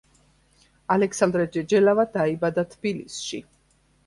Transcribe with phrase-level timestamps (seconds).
[0.95, 3.45] ალექსანდრე ჯეჯელავა დაიბადა თბილისში.